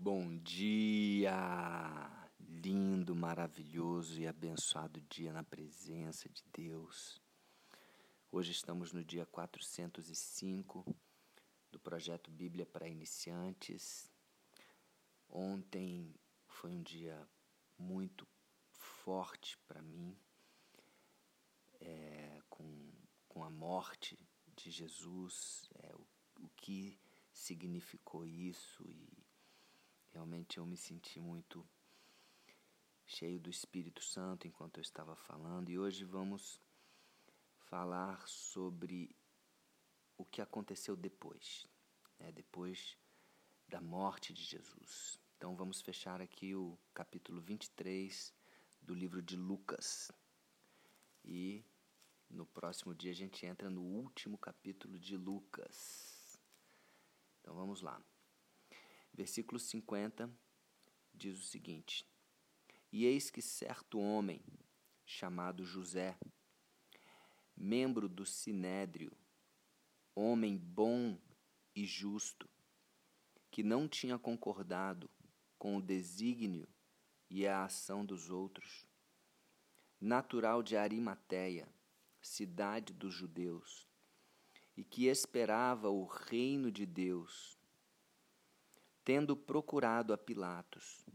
Bom 0.00 0.38
dia! 0.38 1.34
Lindo, 2.38 3.16
maravilhoso 3.16 4.20
e 4.20 4.28
abençoado 4.28 5.00
dia 5.00 5.32
na 5.32 5.42
presença 5.42 6.28
de 6.28 6.44
Deus. 6.52 7.20
Hoje 8.30 8.52
estamos 8.52 8.92
no 8.92 9.02
dia 9.02 9.26
405 9.26 10.96
do 11.72 11.80
projeto 11.80 12.30
Bíblia 12.30 12.64
para 12.64 12.86
Iniciantes. 12.86 14.08
Ontem 15.28 16.14
foi 16.46 16.70
um 16.70 16.80
dia 16.80 17.28
muito 17.76 18.24
forte 18.70 19.58
para 19.66 19.82
mim, 19.82 20.16
é, 21.80 22.40
com, 22.48 22.92
com 23.28 23.42
a 23.42 23.50
morte 23.50 24.16
de 24.54 24.70
Jesus, 24.70 25.68
é, 25.74 25.92
o, 25.92 26.06
o 26.44 26.48
que 26.50 26.96
significou 27.32 28.24
isso 28.24 28.88
e 28.88 29.27
realmente 30.12 30.58
eu 30.58 30.66
me 30.66 30.76
senti 30.76 31.20
muito 31.20 31.66
cheio 33.06 33.40
do 33.40 33.48
Espírito 33.48 34.02
Santo 34.02 34.46
enquanto 34.46 34.78
eu 34.78 34.82
estava 34.82 35.16
falando 35.16 35.70
e 35.70 35.78
hoje 35.78 36.04
vamos 36.04 36.60
falar 37.68 38.26
sobre 38.26 39.14
o 40.16 40.24
que 40.24 40.42
aconteceu 40.42 40.96
depois, 40.96 41.66
né, 42.18 42.32
depois 42.32 42.96
da 43.68 43.80
morte 43.80 44.32
de 44.32 44.42
Jesus. 44.42 45.18
Então 45.36 45.54
vamos 45.54 45.80
fechar 45.80 46.20
aqui 46.20 46.54
o 46.54 46.78
capítulo 46.92 47.40
23 47.40 48.34
do 48.82 48.94
livro 48.94 49.22
de 49.22 49.36
Lucas. 49.36 50.10
E 51.24 51.64
no 52.28 52.44
próximo 52.46 52.94
dia 52.94 53.12
a 53.12 53.14
gente 53.14 53.46
entra 53.46 53.70
no 53.70 53.82
último 53.82 54.36
capítulo 54.36 54.98
de 54.98 55.16
Lucas. 55.16 56.38
Então 57.40 57.54
vamos 57.54 57.80
lá. 57.80 58.02
Versículo 59.18 59.58
50 59.58 60.32
diz 61.12 61.40
o 61.40 61.42
seguinte: 61.42 62.06
E 62.92 63.04
eis 63.04 63.32
que 63.32 63.42
certo 63.42 63.98
homem, 63.98 64.40
chamado 65.04 65.64
José, 65.64 66.16
membro 67.56 68.08
do 68.08 68.24
sinédrio, 68.24 69.10
homem 70.14 70.56
bom 70.56 71.20
e 71.74 71.84
justo, 71.84 72.48
que 73.50 73.64
não 73.64 73.88
tinha 73.88 74.16
concordado 74.20 75.10
com 75.58 75.76
o 75.76 75.82
desígnio 75.82 76.68
e 77.28 77.44
a 77.44 77.64
ação 77.64 78.06
dos 78.06 78.30
outros, 78.30 78.86
natural 80.00 80.62
de 80.62 80.76
Arimateia, 80.76 81.68
cidade 82.22 82.92
dos 82.92 83.14
judeus, 83.14 83.88
e 84.76 84.84
que 84.84 85.06
esperava 85.06 85.90
o 85.90 86.04
reino 86.04 86.70
de 86.70 86.86
Deus, 86.86 87.57
tendo 89.08 89.34
procurado 89.34 90.12
a 90.12 90.18
Pilatos, 90.18 91.06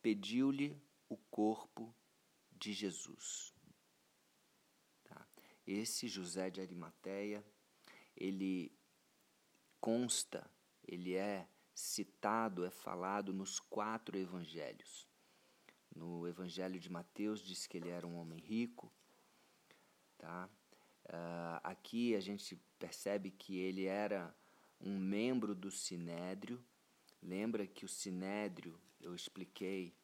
pediu-lhe 0.00 0.74
o 1.10 1.16
corpo 1.30 1.94
de 2.50 2.72
Jesus. 2.72 3.52
Tá? 5.04 5.28
Esse 5.66 6.08
José 6.08 6.48
de 6.48 6.62
Arimateia, 6.62 7.44
ele 8.16 8.72
consta, 9.78 10.50
ele 10.82 11.16
é 11.16 11.46
citado, 11.74 12.64
é 12.64 12.70
falado 12.70 13.30
nos 13.30 13.60
quatro 13.60 14.16
evangelhos. 14.16 15.06
No 15.94 16.26
evangelho 16.26 16.80
de 16.80 16.90
Mateus 16.90 17.42
diz 17.42 17.66
que 17.66 17.76
ele 17.76 17.90
era 17.90 18.06
um 18.06 18.16
homem 18.16 18.40
rico, 18.40 18.90
tá? 20.16 20.48
Uh, 21.04 21.60
aqui 21.62 22.14
a 22.14 22.20
gente 22.20 22.56
percebe 22.78 23.30
que 23.30 23.58
ele 23.58 23.84
era 23.84 24.34
um 24.80 24.98
membro 24.98 25.54
do 25.54 25.70
Sinédrio. 25.70 26.64
Lembra 27.22 27.66
que 27.66 27.84
o 27.84 27.88
Sinédrio, 27.88 28.80
eu 29.00 29.14
expliquei 29.14 29.94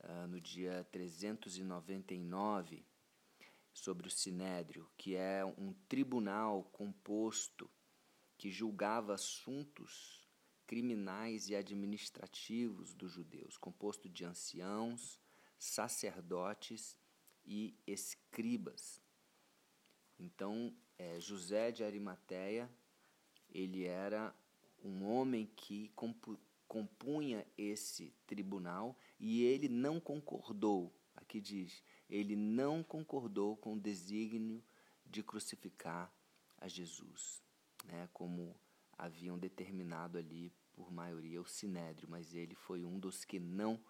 uh, 0.00 0.26
no 0.26 0.40
dia 0.40 0.86
399 0.92 2.84
sobre 3.72 4.06
o 4.06 4.10
Sinédrio, 4.10 4.88
que 4.96 5.16
é 5.16 5.44
um 5.44 5.72
tribunal 5.88 6.64
composto 6.64 7.70
que 8.36 8.50
julgava 8.50 9.14
assuntos 9.14 10.24
criminais 10.66 11.48
e 11.48 11.56
administrativos 11.56 12.94
dos 12.94 13.12
judeus, 13.12 13.56
composto 13.56 14.08
de 14.08 14.24
anciãos, 14.24 15.20
sacerdotes 15.58 16.98
e 17.44 17.76
escribas. 17.86 19.02
Então, 20.18 20.74
é, 20.96 21.20
José 21.20 21.70
de 21.70 21.82
Arimateia, 21.82 22.70
ele 23.48 23.84
era 23.84 24.34
um 24.84 25.04
homem 25.06 25.46
que 25.56 25.90
compunha 26.68 27.46
esse 27.56 28.12
tribunal 28.26 28.96
e 29.18 29.42
ele 29.42 29.68
não 29.68 29.98
concordou, 29.98 30.94
aqui 31.16 31.40
diz, 31.40 31.82
ele 32.08 32.36
não 32.36 32.82
concordou 32.82 33.56
com 33.56 33.74
o 33.74 33.80
desígnio 33.80 34.62
de 35.06 35.22
crucificar 35.22 36.12
a 36.58 36.68
Jesus, 36.68 37.42
né, 37.84 38.08
como 38.12 38.54
haviam 38.96 39.38
determinado 39.38 40.18
ali 40.18 40.52
por 40.72 40.92
maioria 40.92 41.40
o 41.40 41.46
sinédrio, 41.46 42.08
mas 42.08 42.34
ele 42.34 42.54
foi 42.54 42.84
um 42.84 42.98
dos 42.98 43.24
que 43.24 43.38
não 43.38 43.82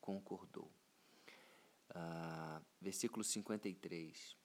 concordou. 0.00 0.70
Uh, 1.90 2.64
versículo 2.80 3.22
53. 3.22 4.36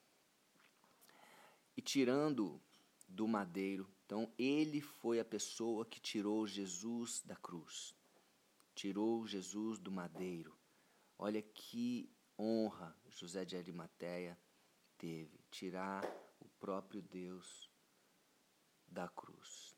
E 1.77 1.81
tirando 1.81 2.61
do 3.07 3.27
madeiro, 3.27 3.89
então 4.07 4.27
ele 4.39 4.81
foi 4.81 5.19
a 5.19 5.25
pessoa 5.25 5.85
que 5.85 5.99
tirou 5.99 6.47
Jesus 6.47 7.21
da 7.23 7.35
cruz, 7.35 7.95
tirou 8.73 9.27
Jesus 9.27 9.77
do 9.77 9.91
madeiro. 9.91 10.57
Olha 11.19 11.43
que 11.43 12.09
honra 12.39 12.97
José 13.09 13.45
de 13.45 13.55
Arimateia 13.55 14.35
teve, 14.97 15.39
tirar 15.51 16.03
o 16.39 16.47
próprio 16.59 17.03
Deus 17.03 17.69
da 18.87 19.07
cruz 19.07 19.77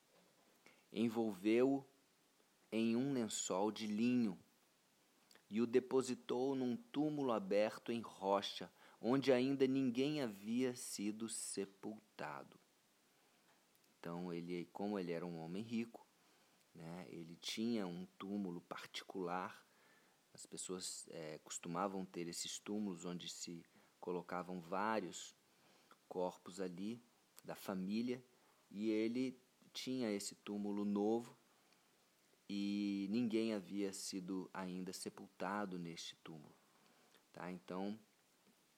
envolveu-o 0.92 1.86
em 2.72 2.96
um 2.96 3.14
lençol 3.14 3.72
de 3.72 3.88
linho 3.88 4.38
e 5.50 5.62
o 5.62 5.68
depositou 5.68 6.56
num 6.56 6.76
túmulo 6.76 7.32
aberto 7.32 7.92
em 7.92 8.02
rocha, 8.02 8.72
onde 9.02 9.32
ainda 9.32 9.66
ninguém 9.66 10.22
havia 10.22 10.76
sido 10.76 11.28
sepultado. 11.28 12.60
Então, 14.00 14.32
ele, 14.32 14.66
como 14.72 14.98
ele 14.98 15.12
era 15.12 15.26
um 15.26 15.38
homem 15.40 15.62
rico, 15.62 16.08
né, 16.74 17.06
ele 17.10 17.36
tinha 17.36 17.86
um 17.86 18.06
túmulo 18.18 18.62
particular. 18.62 19.66
As 20.34 20.46
pessoas 20.46 21.08
é, 21.10 21.40
costumavam 21.40 22.06
ter 22.06 22.28
esses 22.28 22.60
túmulos 22.60 23.04
onde 23.04 23.28
se 23.28 23.66
colocavam 24.00 24.62
vários 24.62 25.36
corpos 26.08 26.62
ali 26.62 27.04
da 27.44 27.56
família, 27.56 28.24
e 28.72 28.90
ele 28.90 29.40
tinha 29.74 30.12
esse 30.12 30.36
túmulo 30.36 30.86
novo 30.86 31.38
e 32.48 33.08
ninguém 33.12 33.54
havia 33.54 33.94
sido 33.94 34.50
ainda 34.54 34.92
sepultado 34.92 35.78
neste 35.78 36.16
túmulo. 36.18 36.56
Tá? 37.32 37.52
Então, 37.52 38.00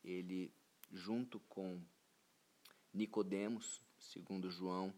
ele, 0.03 0.53
junto 0.91 1.39
com 1.41 1.81
Nicodemos, 2.93 3.81
segundo 3.97 4.51
João, 4.51 4.93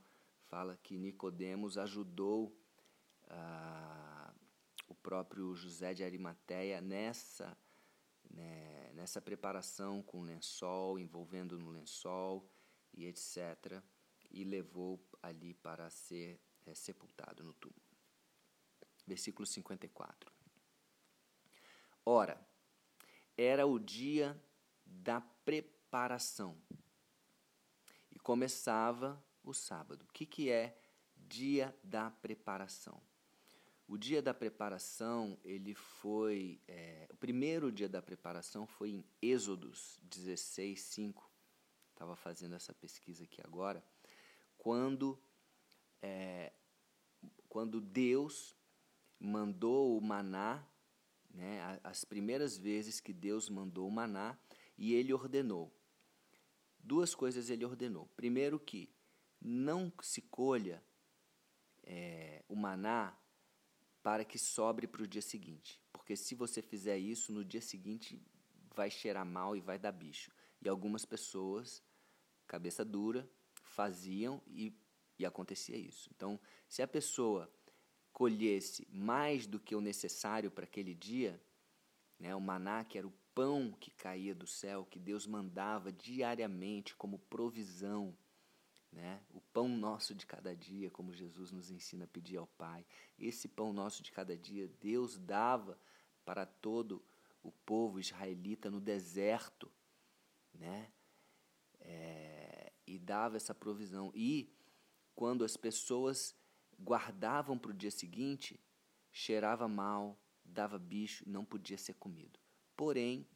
fala 0.53 0.77
que 0.83 0.99
Nicodemos 0.99 1.79
ajudou 1.79 2.55
ah, 3.27 4.31
o 4.87 4.93
próprio 4.93 5.55
José 5.55 5.95
de 5.95 6.03
Arimateia 6.03 6.79
nessa, 6.79 7.57
né, 8.29 8.91
nessa 8.93 9.19
preparação 9.19 10.03
com 10.03 10.21
lençol, 10.21 10.99
envolvendo 10.99 11.57
no 11.57 11.71
lençol 11.71 12.47
e 12.93 13.05
etc 13.05 13.81
e 14.29 14.43
levou 14.43 15.03
ali 15.23 15.55
para 15.55 15.89
ser 15.89 16.39
é, 16.67 16.75
sepultado 16.75 17.43
no 17.43 17.53
túmulo. 17.53 17.81
Versículo 19.07 19.47
54. 19.47 20.31
Ora, 22.05 22.39
era 23.35 23.65
o 23.65 23.79
dia 23.79 24.39
da 24.85 25.19
preparação 25.19 26.55
e 28.11 28.19
começava 28.19 29.19
o 29.43 29.53
sábado. 29.53 30.05
O 30.07 30.13
que, 30.13 30.25
que 30.25 30.49
é 30.49 30.77
dia 31.17 31.75
da 31.83 32.09
preparação? 32.09 33.01
O 33.87 33.97
dia 33.97 34.21
da 34.21 34.33
preparação, 34.33 35.37
ele 35.43 35.73
foi. 35.75 36.59
É, 36.67 37.07
o 37.11 37.17
primeiro 37.17 37.71
dia 37.71 37.89
da 37.89 38.01
preparação 38.01 38.65
foi 38.65 38.91
em 38.91 39.05
Êxodos 39.21 39.99
16, 40.03 40.79
5. 40.79 41.31
Estava 41.91 42.15
fazendo 42.15 42.55
essa 42.55 42.73
pesquisa 42.73 43.23
aqui 43.23 43.41
agora 43.43 43.83
quando, 44.63 45.19
é, 46.01 46.53
quando 47.49 47.81
Deus 47.81 48.55
mandou 49.19 49.97
o 49.97 50.01
maná, 50.01 50.65
né, 51.29 51.79
as 51.83 52.05
primeiras 52.05 52.57
vezes 52.57 53.01
que 53.01 53.11
Deus 53.11 53.49
mandou 53.49 53.85
o 53.85 53.91
maná, 53.91 54.37
e 54.77 54.93
ele 54.93 55.13
ordenou. 55.13 55.69
Duas 56.79 57.13
coisas 57.13 57.49
ele 57.49 57.65
ordenou. 57.65 58.07
Primeiro 58.15 58.57
que 58.57 58.89
não 59.43 59.91
se 60.01 60.21
colha 60.21 60.83
é, 61.83 62.43
o 62.47 62.55
maná 62.55 63.17
para 64.01 64.23
que 64.23 64.39
sobre 64.39 64.87
para 64.87 65.03
o 65.03 65.07
dia 65.07 65.21
seguinte. 65.21 65.81
Porque 65.91 66.15
se 66.15 66.33
você 66.33 66.61
fizer 66.61 66.97
isso, 66.97 67.31
no 67.31 67.43
dia 67.43 67.61
seguinte 67.61 68.21
vai 68.75 68.89
cheirar 68.89 69.25
mal 69.25 69.55
e 69.55 69.61
vai 69.61 69.77
dar 69.77 69.91
bicho. 69.91 70.31
E 70.61 70.69
algumas 70.69 71.05
pessoas, 71.05 71.83
cabeça 72.47 72.85
dura, 72.85 73.29
faziam 73.63 74.41
e, 74.47 74.73
e 75.19 75.25
acontecia 75.25 75.77
isso. 75.77 76.09
Então, 76.15 76.39
se 76.67 76.81
a 76.81 76.87
pessoa 76.87 77.51
colhesse 78.11 78.87
mais 78.91 79.45
do 79.45 79.59
que 79.59 79.75
o 79.75 79.81
necessário 79.81 80.51
para 80.51 80.65
aquele 80.65 80.93
dia, 80.93 81.41
né, 82.19 82.35
o 82.35 82.41
maná, 82.41 82.83
que 82.83 82.97
era 82.97 83.07
o 83.07 83.13
pão 83.33 83.71
que 83.79 83.91
caía 83.91 84.35
do 84.35 84.45
céu, 84.45 84.85
que 84.85 84.99
Deus 84.99 85.25
mandava 85.25 85.91
diariamente 85.91 86.95
como 86.95 87.17
provisão, 87.17 88.15
né? 88.93 89.21
o 89.33 89.41
pão 89.41 89.67
nosso 89.67 90.13
de 90.13 90.25
cada 90.25 90.55
dia, 90.55 90.89
como 90.89 91.13
Jesus 91.13 91.51
nos 91.51 91.71
ensina 91.71 92.05
a 92.05 92.07
pedir 92.07 92.37
ao 92.37 92.47
Pai. 92.47 92.85
Esse 93.17 93.47
pão 93.47 93.73
nosso 93.73 94.03
de 94.03 94.11
cada 94.11 94.37
dia, 94.37 94.69
Deus 94.79 95.17
dava 95.17 95.77
para 96.23 96.45
todo 96.45 97.03
o 97.41 97.51
povo 97.51 97.99
israelita 97.99 98.69
no 98.69 98.79
deserto, 98.79 99.69
né? 100.53 100.91
É, 101.81 102.71
e 102.87 102.97
dava 102.97 103.35
essa 103.35 103.53
provisão. 103.53 104.11
E 104.15 104.49
quando 105.15 105.43
as 105.43 105.57
pessoas 105.57 106.35
guardavam 106.79 107.57
para 107.57 107.71
o 107.71 107.73
dia 107.73 107.91
seguinte, 107.91 108.59
cheirava 109.11 109.67
mal, 109.67 110.17
dava 110.45 110.77
bicho, 110.77 111.27
não 111.27 111.43
podia 111.43 111.77
ser 111.77 111.95
comido. 111.95 112.39
Porém, 112.77 113.27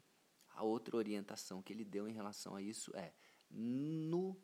a 0.49 0.63
outra 0.63 0.95
orientação 0.95 1.61
que 1.61 1.73
ele 1.73 1.83
deu 1.83 2.07
em 2.07 2.13
relação 2.13 2.55
a 2.55 2.61
isso 2.61 2.95
é 2.95 3.13
no 3.49 4.39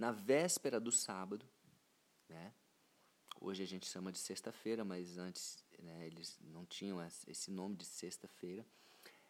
na 0.00 0.12
véspera 0.12 0.80
do 0.80 0.90
sábado, 0.90 1.46
né? 2.26 2.54
Hoje 3.38 3.62
a 3.62 3.66
gente 3.66 3.86
chama 3.86 4.10
de 4.10 4.18
sexta-feira, 4.18 4.82
mas 4.82 5.18
antes 5.18 5.62
né, 5.78 6.06
eles 6.06 6.38
não 6.40 6.64
tinham 6.64 7.06
esse 7.26 7.50
nome 7.50 7.76
de 7.76 7.84
sexta-feira. 7.84 8.66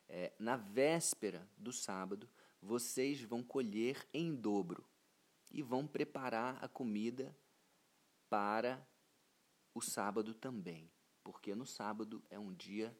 É, 0.09 0.33
na 0.39 0.57
véspera 0.57 1.45
do 1.59 1.73
sábado, 1.73 2.31
vocês 2.63 3.21
vão 3.21 3.43
colher 3.43 4.07
em 4.15 4.33
dobro 4.33 4.89
e 5.51 5.61
vão 5.61 5.89
preparar 5.89 6.63
a 6.63 6.69
comida 6.69 7.37
para 8.29 8.81
o 9.75 9.81
sábado 9.81 10.33
também, 10.35 10.89
porque 11.25 11.53
no 11.53 11.67
sábado 11.67 12.23
é 12.31 12.39
um 12.39 12.55
dia 12.55 12.97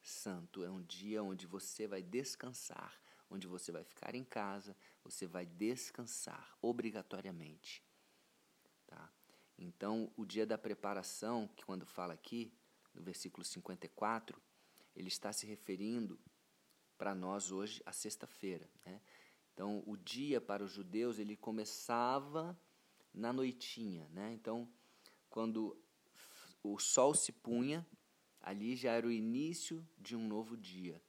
santo, 0.00 0.64
é 0.64 0.70
um 0.70 0.82
dia 0.82 1.22
onde 1.22 1.46
você 1.46 1.86
vai 1.86 2.02
descansar, 2.02 2.98
onde 3.32 3.46
você 3.46 3.72
vai 3.72 3.82
ficar 3.82 4.14
em 4.14 4.22
casa, 4.22 4.76
você 5.02 5.26
vai 5.26 5.46
descansar 5.46 6.54
obrigatoriamente. 6.60 7.82
Tá? 8.86 9.10
Então, 9.58 10.12
o 10.16 10.26
dia 10.26 10.46
da 10.46 10.58
preparação, 10.58 11.48
que 11.56 11.64
quando 11.64 11.86
fala 11.86 12.12
aqui, 12.12 12.52
no 12.94 13.02
versículo 13.02 13.42
54, 13.42 14.40
ele 14.94 15.08
está 15.08 15.32
se 15.32 15.46
referindo 15.46 16.20
para 16.98 17.14
nós 17.14 17.50
hoje 17.50 17.82
a 17.86 17.92
sexta-feira. 17.92 18.68
Né? 18.84 19.00
Então, 19.54 19.82
o 19.86 19.96
dia 19.96 20.38
para 20.38 20.62
os 20.62 20.70
judeus 20.70 21.18
ele 21.18 21.36
começava 21.36 22.58
na 23.14 23.32
noitinha. 23.32 24.08
Né? 24.10 24.34
Então, 24.34 24.70
quando 25.30 25.74
o 26.62 26.78
sol 26.78 27.14
se 27.14 27.32
punha, 27.32 27.86
ali 28.42 28.76
já 28.76 28.92
era 28.92 29.06
o 29.06 29.10
início 29.10 29.86
de 29.98 30.14
um 30.14 30.28
novo 30.28 30.54
dia, 30.54 31.02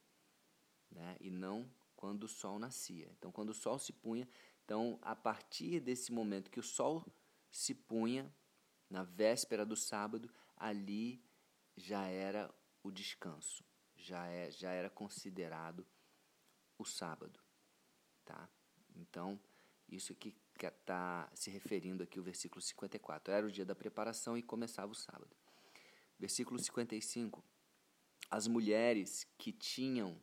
né? 0.89 1.17
e 1.19 1.29
não 1.29 1.69
quando 2.03 2.25
o 2.25 2.27
sol 2.27 2.59
nascia. 2.59 3.09
Então, 3.17 3.31
quando 3.31 3.51
o 3.51 3.53
sol 3.53 3.79
se 3.79 3.93
punha, 3.93 4.27
então 4.65 4.99
a 5.01 5.15
partir 5.15 5.79
desse 5.79 6.11
momento 6.11 6.51
que 6.51 6.59
o 6.59 6.69
sol 6.77 7.05
se 7.49 7.73
punha, 7.73 8.29
na 8.89 9.03
véspera 9.03 9.65
do 9.65 9.77
sábado, 9.77 10.29
ali 10.57 11.23
já 11.77 12.05
era 12.07 12.53
o 12.83 12.91
descanso, 12.91 13.63
já, 13.95 14.27
é, 14.27 14.51
já 14.51 14.71
era 14.71 14.89
considerado 14.89 15.87
o 16.77 16.83
sábado, 16.83 17.39
tá? 18.25 18.49
Então, 18.97 19.39
isso 19.87 20.13
que 20.13 20.35
está 20.61 21.31
se 21.33 21.49
referindo 21.49 22.03
aqui 22.03 22.19
o 22.19 22.23
versículo 22.23 22.61
54. 22.61 23.33
Era 23.33 23.47
o 23.47 23.51
dia 23.51 23.65
da 23.65 23.75
preparação 23.75 24.37
e 24.37 24.43
começava 24.43 24.91
o 24.91 24.95
sábado. 24.95 25.33
Versículo 26.19 26.59
55. 26.59 27.41
As 28.29 28.45
mulheres 28.45 29.25
que 29.37 29.53
tinham 29.53 30.21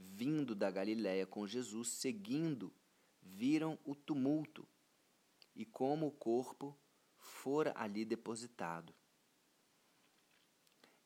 vindo 0.00 0.54
da 0.54 0.70
Galiléia 0.70 1.26
com 1.26 1.46
Jesus, 1.46 1.88
seguindo, 1.88 2.72
viram 3.20 3.78
o 3.84 3.94
tumulto 3.94 4.66
e 5.54 5.64
como 5.64 6.06
o 6.06 6.12
corpo 6.12 6.76
fora 7.16 7.72
ali 7.76 8.04
depositado. 8.04 8.94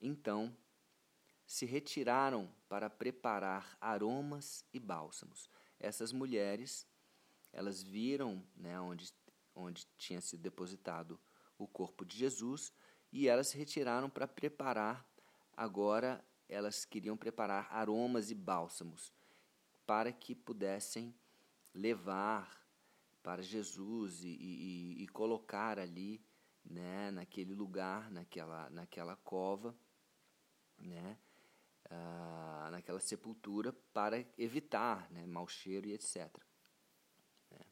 Então 0.01 0.57
se 1.47 1.67
retiraram 1.67 2.51
para 2.69 2.89
preparar 2.89 3.77
aromas 3.81 4.65
e 4.73 4.79
bálsamos. 4.79 5.51
Essas 5.79 6.13
mulheres, 6.13 6.87
elas 7.53 7.83
viram 7.83 8.47
né, 8.57 8.81
onde, 8.81 9.13
onde 9.55 9.87
tinha 9.97 10.21
sido 10.21 10.41
depositado 10.41 11.21
o 11.59 11.67
corpo 11.67 12.05
de 12.05 12.17
Jesus 12.17 12.73
e 13.13 13.29
elas 13.29 13.49
se 13.49 13.59
retiraram 13.59 14.09
para 14.11 14.27
preparar. 14.27 15.07
Agora 15.57 16.25
elas 16.49 16.85
queriam 16.85 17.17
preparar 17.17 17.69
aromas 17.73 18.31
e 18.31 18.35
bálsamos 18.35 19.13
para 19.87 20.13
que 20.13 20.35
pudessem 20.35 21.15
levar 21.75 22.63
para 23.23 23.43
Jesus 23.43 24.23
e, 24.23 24.29
e, 24.29 25.03
e 25.03 25.09
colocar 25.09 25.79
ali, 25.79 26.23
né, 26.65 27.11
naquele 27.11 27.55
lugar, 27.55 28.11
naquela, 28.11 28.69
naquela 28.71 29.17
cova, 29.17 29.75
né, 30.79 31.19
ah, 31.91 32.69
naquela 32.71 33.01
sepultura 33.01 33.73
para 33.93 34.25
evitar 34.39 35.11
né, 35.11 35.27
mau 35.27 35.49
cheiro 35.49 35.89
e 35.89 35.93
etc. 35.93 36.31
Né. 37.51 37.67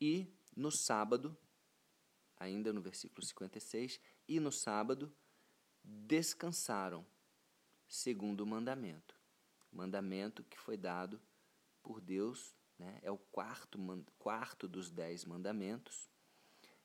E 0.00 0.34
no 0.56 0.70
sábado, 0.70 1.36
ainda 2.38 2.72
no 2.72 2.80
versículo 2.80 3.24
56, 3.26 4.00
e 4.28 4.40
no 4.40 4.50
sábado 4.52 5.14
descansaram, 5.86 7.06
segundo 7.88 8.40
o 8.40 8.46
mandamento. 8.46 9.14
Mandamento 9.72 10.42
que 10.44 10.58
foi 10.58 10.76
dado 10.76 11.20
por 11.82 12.00
Deus, 12.00 12.54
né? 12.78 12.98
é 13.02 13.10
o 13.10 13.18
quarto, 13.18 13.78
quarto 14.18 14.66
dos 14.66 14.90
dez 14.90 15.24
mandamentos. 15.24 16.10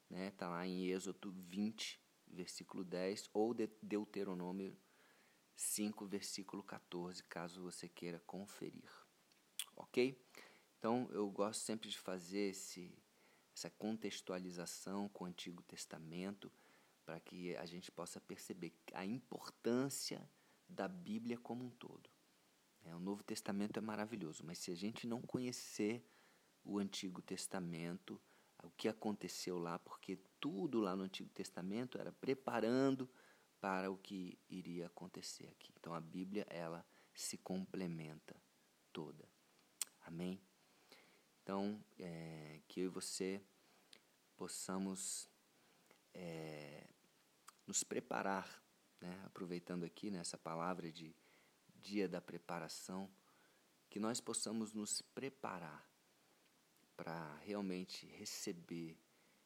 Está 0.03 0.15
né? 0.15 0.31
Tá 0.31 0.49
lá 0.49 0.67
em 0.67 0.85
Êxodo 0.87 1.31
20, 1.31 1.99
versículo 2.27 2.83
10, 2.83 3.29
ou 3.33 3.55
Deuteronômio 3.81 4.77
5, 5.55 6.05
versículo 6.05 6.63
14, 6.63 7.23
caso 7.23 7.61
você 7.61 7.87
queira 7.87 8.19
conferir. 8.25 8.91
Ok? 9.75 10.19
Então, 10.77 11.07
eu 11.11 11.29
gosto 11.29 11.61
sempre 11.61 11.89
de 11.89 11.97
fazer 11.97 12.49
esse, 12.49 12.91
essa 13.55 13.69
contextualização 13.69 15.07
com 15.09 15.23
o 15.23 15.27
Antigo 15.27 15.61
Testamento, 15.63 16.51
para 17.11 17.19
que 17.19 17.53
a 17.57 17.65
gente 17.65 17.91
possa 17.91 18.21
perceber 18.21 18.73
a 18.93 19.03
importância 19.03 20.31
da 20.65 20.87
Bíblia 20.87 21.37
como 21.37 21.65
um 21.65 21.69
todo. 21.69 22.09
É, 22.85 22.95
o 22.95 23.01
Novo 23.01 23.21
Testamento 23.21 23.77
é 23.77 23.81
maravilhoso, 23.81 24.45
mas 24.45 24.59
se 24.59 24.71
a 24.71 24.75
gente 24.75 25.05
não 25.05 25.21
conhecer 25.21 26.09
o 26.63 26.79
Antigo 26.79 27.21
Testamento, 27.21 28.17
o 28.63 28.71
que 28.71 28.87
aconteceu 28.87 29.59
lá, 29.59 29.77
porque 29.77 30.19
tudo 30.39 30.79
lá 30.79 30.95
no 30.95 31.03
Antigo 31.03 31.29
Testamento 31.31 31.99
era 31.99 32.13
preparando 32.13 33.09
para 33.59 33.91
o 33.91 33.97
que 33.97 34.39
iria 34.49 34.85
acontecer 34.85 35.49
aqui. 35.49 35.73
Então 35.77 35.93
a 35.93 35.99
Bíblia 35.99 36.47
ela 36.49 36.85
se 37.13 37.37
complementa 37.37 38.41
toda. 38.93 39.27
Amém? 39.99 40.41
Então 41.43 41.83
é, 41.99 42.61
que 42.69 42.79
eu 42.79 42.85
e 42.85 42.87
você 42.87 43.43
possamos 44.37 45.29
é, 46.13 46.87
nos 47.65 47.83
preparar, 47.83 48.63
né? 48.99 49.21
aproveitando 49.25 49.83
aqui 49.83 50.09
nessa 50.09 50.37
palavra 50.37 50.91
de 50.91 51.15
dia 51.75 52.07
da 52.07 52.21
preparação, 52.21 53.09
que 53.89 53.99
nós 53.99 54.21
possamos 54.21 54.73
nos 54.73 55.01
preparar 55.01 55.89
para 56.95 57.35
realmente 57.37 58.05
receber 58.07 58.97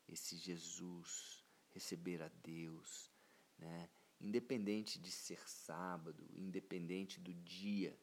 esse 0.07 0.36
Jesus, 0.36 1.43
receber 1.72 2.22
a 2.22 2.27
Deus, 2.43 3.10
né? 3.57 3.89
independente 4.19 5.00
de 5.00 5.12
ser 5.12 5.39
sábado, 5.48 6.27
independente 6.34 7.19
do 7.19 7.34
dia, 7.34 7.98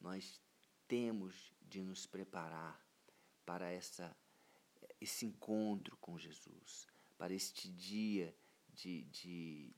nós 0.00 0.40
temos 0.86 1.52
de 1.62 1.82
nos 1.82 2.06
preparar 2.06 2.84
para 3.44 3.70
essa, 3.70 4.16
esse 5.00 5.26
encontro 5.26 5.96
com 5.98 6.18
Jesus, 6.18 6.86
para 7.16 7.32
este 7.32 7.68
dia 7.68 8.34
de, 8.74 9.02
de, 9.04 9.72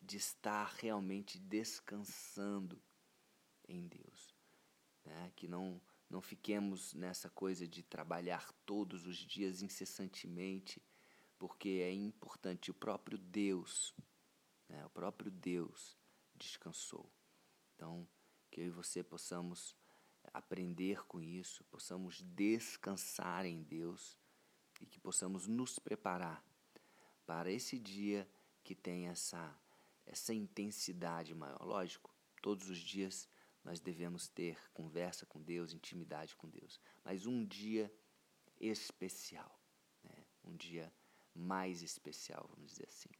de 0.00 0.16
estar 0.16 0.74
realmente 0.74 1.38
descansando 1.38 2.80
em 3.68 3.86
Deus. 3.86 4.34
Né? 5.04 5.32
Que 5.34 5.48
não, 5.48 5.80
não 6.08 6.20
fiquemos 6.20 6.94
nessa 6.94 7.28
coisa 7.30 7.66
de 7.66 7.82
trabalhar 7.82 8.52
todos 8.64 9.06
os 9.06 9.16
dias 9.16 9.62
incessantemente 9.62 10.82
porque 11.38 11.80
é 11.82 11.92
importante. 11.92 12.70
O 12.70 12.74
próprio 12.74 13.18
Deus, 13.18 13.94
né, 14.68 14.84
o 14.84 14.90
próprio 14.90 15.30
Deus 15.30 15.96
descansou. 16.34 17.10
Então, 17.74 18.06
que 18.50 18.60
eu 18.60 18.66
e 18.66 18.70
você 18.70 19.02
possamos 19.02 19.76
aprender 20.32 21.04
com 21.06 21.20
isso, 21.20 21.64
possamos 21.64 22.22
descansar 22.22 23.46
em 23.46 23.62
Deus 23.62 24.16
e 24.80 24.86
que 24.86 24.98
possamos 24.98 25.46
nos 25.46 25.78
preparar 25.78 26.44
para 27.26 27.50
esse 27.50 27.78
dia 27.78 28.26
que 28.62 28.74
tem 28.74 29.08
essa, 29.08 29.54
essa 30.06 30.32
intensidade 30.32 31.34
maior. 31.34 31.60
Lógico, 31.62 32.14
todos 32.40 32.70
os 32.70 32.78
dias 32.78 33.28
nós 33.64 33.80
devemos 33.80 34.28
ter 34.28 34.56
conversa 34.72 35.26
com 35.26 35.42
Deus, 35.42 35.72
intimidade 35.72 36.36
com 36.36 36.48
Deus, 36.48 36.80
mas 37.04 37.26
um 37.26 37.44
dia 37.44 37.92
especial, 38.60 39.60
né? 40.04 40.24
um 40.44 40.56
dia 40.56 40.92
mais 41.34 41.82
especial, 41.82 42.48
vamos 42.54 42.70
dizer 42.70 42.86
assim. 42.86 43.10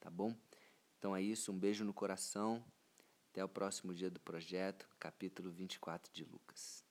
Tá 0.00 0.10
bom? 0.10 0.34
Então 0.98 1.14
é 1.14 1.22
isso, 1.22 1.52
um 1.52 1.58
beijo 1.58 1.84
no 1.84 1.92
coração. 1.92 2.64
Até 3.30 3.44
o 3.44 3.48
próximo 3.48 3.92
dia 3.92 4.10
do 4.10 4.20
projeto, 4.20 4.88
capítulo 4.98 5.50
24 5.50 6.12
de 6.12 6.24
Lucas. 6.24 6.83